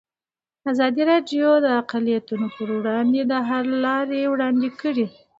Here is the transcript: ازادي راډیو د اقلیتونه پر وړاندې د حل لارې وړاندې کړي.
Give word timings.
ازادي 0.71 1.03
راډیو 1.11 1.49
د 1.65 1.67
اقلیتونه 1.81 2.47
پر 2.55 2.67
وړاندې 2.77 3.21
د 3.31 3.33
حل 3.49 3.67
لارې 3.85 4.19
وړاندې 4.33 4.69
کړي. 4.81 5.07